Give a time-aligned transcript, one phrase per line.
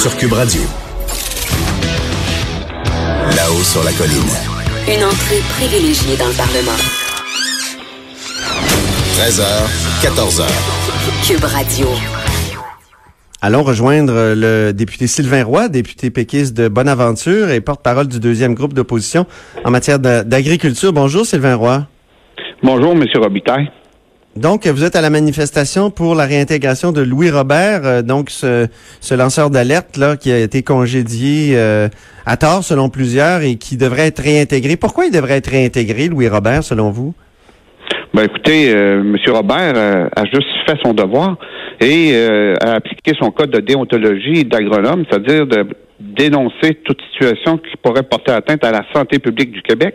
[0.00, 0.62] sur Cube Radio.
[3.36, 4.32] Là-haut sur la colline.
[4.88, 6.78] Une entrée privilégiée dans le Parlement.
[9.18, 9.44] 13h,
[10.00, 10.46] 14h.
[11.26, 11.86] Cube Radio.
[13.42, 18.72] Allons rejoindre le député Sylvain Roy, député péquiste de Bonaventure et porte-parole du deuxième groupe
[18.72, 19.26] d'opposition
[19.66, 20.94] en matière d'agriculture.
[20.94, 21.86] Bonjour Sylvain Roy.
[22.62, 23.04] Bonjour M.
[23.16, 23.70] Robitaille.
[24.36, 28.68] Donc, vous êtes à la manifestation pour la réintégration de Louis Robert, euh, donc ce,
[29.14, 31.88] lanceur d'alerte là qui a été congédié euh,
[32.26, 34.76] à tort selon plusieurs et qui devrait être réintégré.
[34.76, 37.12] Pourquoi il devrait être réintégré, Louis Robert, selon vous?
[38.12, 39.16] Ben écoutez, euh, M.
[39.28, 41.36] Robert euh, a juste fait son devoir
[41.80, 45.64] et euh, a appliqué son code de déontologie d'agronome, c'est-à-dire de
[46.14, 49.94] dénoncer toute situation qui pourrait porter atteinte à la santé publique du Québec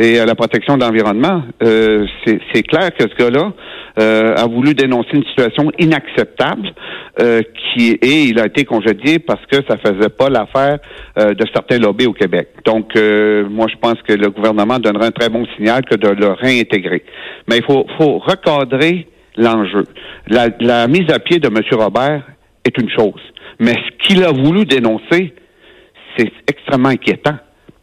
[0.00, 1.42] et à la protection de l'environnement.
[1.62, 3.52] Euh, c'est clair que ce gars-là
[4.00, 6.72] euh, a voulu dénoncer une situation inacceptable
[7.20, 7.42] euh,
[7.74, 10.78] qui et il a été congédié parce que ça faisait pas l'affaire
[11.16, 12.48] de certains lobbies au Québec.
[12.64, 16.32] Donc moi je pense que le gouvernement donnerait un très bon signal que de le
[16.32, 17.04] réintégrer.
[17.48, 19.84] Mais il faut, faut recadrer l'enjeu.
[20.28, 21.62] La, la mise à pied de M.
[21.72, 22.22] Robert
[22.64, 23.20] est une chose,
[23.60, 25.34] mais ce qu'il a voulu dénoncer,
[26.16, 27.36] c'est extrêmement inquiétant.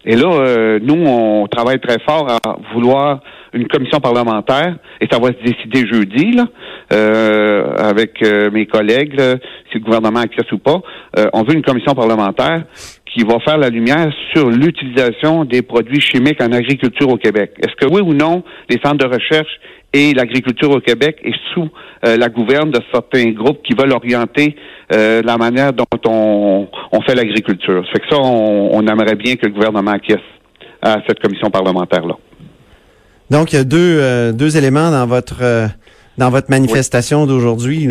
[0.06, 3.20] Et là, euh, nous, on travaille très fort à vouloir
[3.54, 6.46] une commission parlementaire, et ça va se décider jeudi, là,
[6.94, 9.20] euh, avec euh, mes collègues,
[9.70, 10.82] si le gouvernement accepte ou pas.
[11.34, 12.64] on veut une commission parlementaire
[13.06, 17.54] qui va faire la lumière sur l'utilisation des produits chimiques en agriculture au Québec.
[17.60, 19.60] Est-ce que oui ou non, les centres de recherche
[19.94, 21.70] et l'agriculture au Québec est sous
[22.06, 24.56] euh, la gouverne de certains groupes qui veulent orienter
[24.94, 26.68] euh, la manière dont on,
[27.06, 27.84] fait l'agriculture.
[27.94, 30.20] C'est que ça, on, aimerait bien que le gouvernement acquiesce
[30.82, 32.16] à cette commission parlementaire-là.
[33.30, 35.70] Donc, il y a deux, euh, deux éléments dans votre
[36.18, 37.88] dans votre manifestation d'aujourd'hui.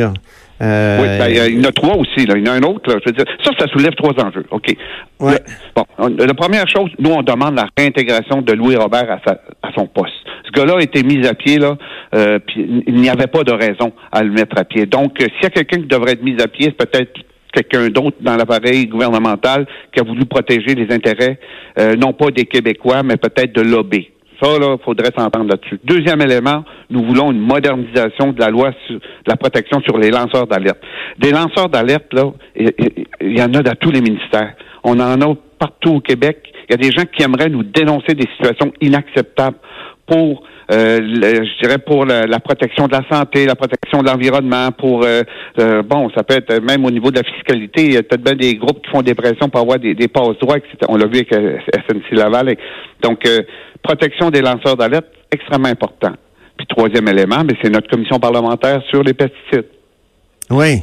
[0.63, 2.27] Euh, oui, ben, il y en a trois aussi.
[2.27, 2.35] Là.
[2.37, 2.91] Il y en a un autre.
[2.91, 4.45] Là, je veux dire, ça, ça soulève trois enjeux.
[4.51, 4.75] OK.
[5.21, 5.39] Ouais.
[5.75, 9.73] bon, la première chose, nous, on demande la réintégration de Louis Robert à, sa, à
[9.77, 10.15] son poste.
[10.47, 11.77] Ce gars-là a été mis à pied, là,
[12.15, 14.87] euh, il n'y avait pas de raison à le mettre à pied.
[14.87, 17.13] Donc, euh, s'il y a quelqu'un qui devrait être mis à pied, c'est peut-être
[17.53, 21.39] quelqu'un d'autre dans l'appareil gouvernemental qui a voulu protéger les intérêts,
[21.79, 23.95] euh, non pas des Québécois, mais peut-être de l'OB.
[24.43, 25.81] Ça, là, faudrait s'entendre là-dessus.
[25.83, 30.47] Deuxième élément, nous voulons une modernisation de la loi sur la protection sur les lanceurs
[30.47, 30.79] d'alerte.
[31.19, 32.25] Des lanceurs d'alerte, là,
[32.55, 34.55] il y, en a dans tous les ministères.
[34.85, 36.53] On en a partout au Québec.
[36.69, 39.57] Il y a des gens qui aimeraient nous dénoncer des situations inacceptables
[40.07, 45.05] pour euh, je dirais pour la, protection de la santé, la protection de l'environnement, pour
[45.05, 45.23] euh,
[45.61, 48.25] euh, bon, ça peut être même au niveau de la fiscalité, il y a peut-être
[48.25, 50.77] bien des groupes qui font des pressions pour avoir des, des passes droits, etc.
[50.89, 52.57] On l'a vu avec SNC Laval.
[53.01, 53.23] Donc,
[53.83, 56.13] protection des lanceurs d'alerte, extrêmement important.
[56.57, 59.67] Puis troisième élément, mais c'est notre commission parlementaire sur les pesticides.
[60.51, 60.83] Oui.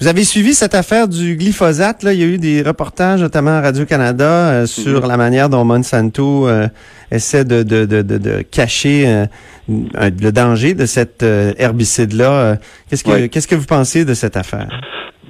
[0.00, 2.04] Vous avez suivi cette affaire du glyphosate.
[2.04, 2.12] Là?
[2.12, 5.08] Il y a eu des reportages, notamment à Radio-Canada, euh, sur mhm.
[5.08, 6.68] la manière dont Monsanto euh,
[7.10, 9.26] essaie de, de, de, de cacher euh,
[9.68, 12.58] le danger de cet herbicide-là.
[12.88, 14.68] Qu'est-ce que qu'est-ce que vous pensez de cette affaire?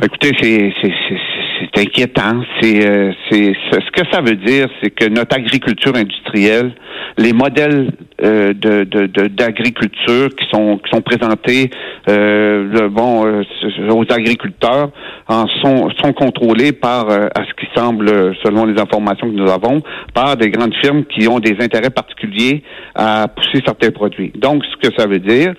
[0.02, 2.42] Écoutez, c'est c'est inquiétant.
[2.60, 6.72] C'est c'est ce que ça veut dire, c'est que notre agriculture industrielle,
[7.16, 7.90] les modèles
[8.20, 8.82] euh, de,
[9.28, 11.70] d'agriculture qui sont qui sont présentés
[12.08, 13.42] euh, bon euh,
[13.90, 14.90] aux agriculteurs
[15.28, 19.82] en sont sont contrôlés par à ce qui semble selon les informations que nous avons
[20.14, 22.64] par des grandes firmes qui ont des intérêts particuliers
[22.96, 24.32] à pousser certains produits.
[24.34, 25.54] Donc ce que ça veut dire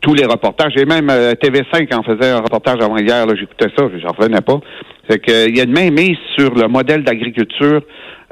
[0.00, 4.12] tous les reportages et même TV5 en faisait un reportage avant hier j'écoutais ça j'en
[4.16, 4.60] revenais pas
[5.08, 7.82] c'est qu'il y a une main mise sur le modèle d'agriculture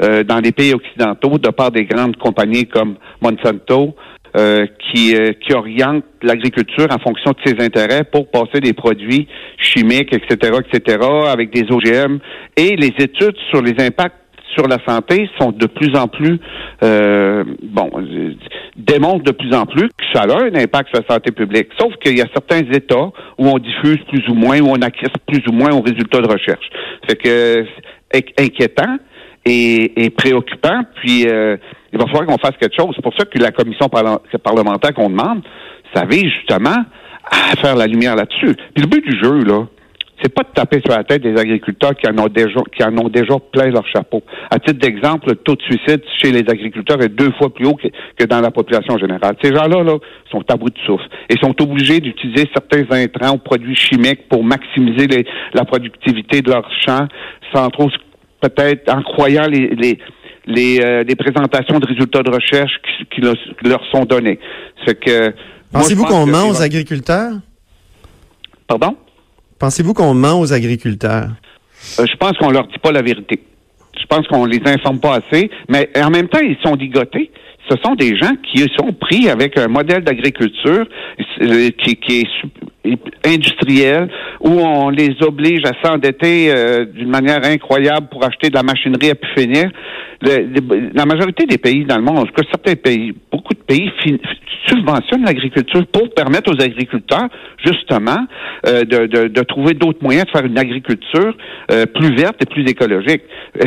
[0.02, 3.94] euh, dans les pays occidentaux de part des grandes compagnies comme Monsanto,
[4.36, 9.26] euh, qui, euh, qui orientent l'agriculture en fonction de ses intérêts pour passer des produits
[9.56, 12.18] chimiques, etc., etc., avec des OGM.
[12.56, 16.40] Et les études sur les impacts sur la santé sont de plus en plus
[16.82, 17.90] euh, bon
[18.76, 21.68] démontrent de plus en plus que ça a un impact sur la santé publique.
[21.78, 25.12] Sauf qu'il y a certains États où on diffuse plus ou moins, où on acquiesce
[25.26, 26.68] plus ou moins aux résultats de recherche.
[27.08, 27.64] Fait que
[28.38, 28.98] inquiétant
[29.44, 30.82] et, préoccupant.
[30.96, 31.56] Puis euh,
[31.92, 32.92] il va falloir qu'on fasse quelque chose.
[32.94, 35.42] C'est pour ça que la commission parlementaire qu'on demande,
[35.94, 36.84] ça vise justement
[37.24, 38.54] à faire la lumière là-dessus.
[38.74, 39.66] Puis le but du jeu, là,
[40.22, 42.96] c'est pas de taper sur la tête des agriculteurs qui en ont déjà qui en
[42.98, 44.22] ont déjà plein leur chapeau.
[44.50, 47.76] À titre d'exemple, le taux de suicide chez les agriculteurs est deux fois plus haut
[47.76, 49.36] que, dans la population générale.
[49.42, 49.96] Ces gens-là là,
[50.30, 54.42] sont à bout de souffle et sont obligés d'utiliser certains intrants ou produits chimiques pour
[54.42, 55.06] maximiser
[55.52, 57.06] la productivité de leurs champs
[57.54, 57.90] sans trop
[58.40, 59.98] peut-être en croyant les, les
[60.46, 62.72] les, euh, présentations de résultats de recherche
[63.10, 64.38] qui, leur, sont donnés.
[64.86, 65.32] Que
[65.72, 67.32] Pensez-vous qu'on ment aux agriculteurs?
[68.68, 68.96] Pardon?
[69.58, 71.28] Pensez-vous qu'on ment aux agriculteurs?
[71.98, 73.40] euh, je pense qu'on leur dit pas la vérité.
[73.98, 77.30] Je pense qu'on les informe pas assez, mais en même temps, ils sont ligotés.
[77.68, 80.86] Ce sont des gens qui sont pris avec un modèle d'agriculture
[81.42, 82.28] euh, qui, qui est
[82.90, 84.08] su- industriel,
[84.40, 89.10] où on les oblige à s'endetter euh, d'une manière incroyable pour acheter de la machinerie
[89.10, 89.64] à pu finir.
[90.22, 93.54] Le- le- la majorité des pays dans le monde, en tout cas certains pays, beaucoup
[93.54, 93.90] de pays
[94.66, 97.28] subventionnent l'agriculture pour permettre aux agriculteurs,
[97.64, 98.26] justement,
[98.66, 101.34] euh, de, de- de trouver d'autres moyens de faire une agriculture
[101.70, 103.22] euh, plus verte et plus écologique.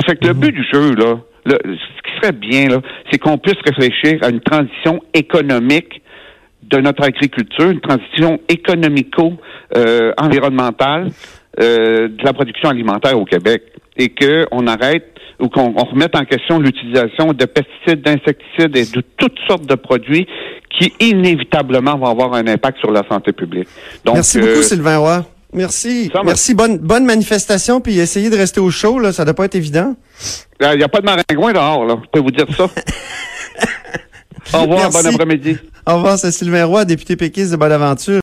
[0.06, 2.78] Fait que le but du jeu, là, le- ce qui serait bien, là,
[3.12, 6.02] c'est qu'on puisse réfléchir à une transition économique
[6.70, 11.12] de notre agriculture, une transition économico-environnementale
[11.60, 13.64] euh, de la production alimentaire au Québec
[13.98, 15.08] et qu'on arrête
[15.40, 19.76] ou qu'on on remette en question l'utilisation de pesticides, d'insecticides et de toutes sortes de
[19.76, 20.28] produits
[20.70, 23.70] qui inévitablement vont avoir un impact sur la santé publique.
[24.06, 25.26] Donc, Merci euh, beaucoup, Sylvain Roy.
[25.52, 26.12] Merci.
[26.24, 26.54] Merci.
[26.54, 29.12] Bonne, bonne manifestation, puis essayez de rester au chaud, là.
[29.12, 29.96] Ça doit pas être évident.
[30.62, 31.96] Il n'y a pas de maringouin dehors, là.
[32.04, 32.68] Je peux vous dire ça.
[34.54, 35.04] Au revoir, Merci.
[35.04, 35.58] bon après-midi.
[35.88, 38.18] Au revoir, c'est Sylvain Roy, député péquiste de Bonaventure.